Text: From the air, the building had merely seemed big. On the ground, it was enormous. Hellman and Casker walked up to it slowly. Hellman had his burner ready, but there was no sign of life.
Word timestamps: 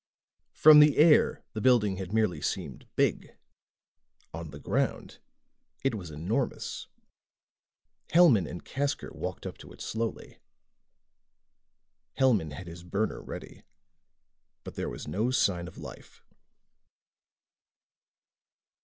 From 0.55 0.79
the 0.79 0.97
air, 0.97 1.43
the 1.53 1.61
building 1.61 1.97
had 1.97 2.11
merely 2.11 2.41
seemed 2.41 2.87
big. 2.95 3.37
On 4.33 4.49
the 4.49 4.59
ground, 4.59 5.19
it 5.83 5.93
was 5.93 6.09
enormous. 6.09 6.87
Hellman 8.09 8.47
and 8.49 8.65
Casker 8.65 9.11
walked 9.13 9.45
up 9.45 9.59
to 9.59 9.71
it 9.71 9.79
slowly. 9.79 10.39
Hellman 12.17 12.53
had 12.53 12.65
his 12.65 12.83
burner 12.83 13.21
ready, 13.21 13.61
but 14.63 14.73
there 14.73 14.89
was 14.89 15.07
no 15.07 15.29
sign 15.29 15.67
of 15.67 15.77
life. 15.77 16.23